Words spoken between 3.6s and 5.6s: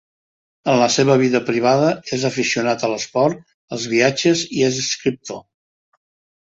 als viatges i és escriptor.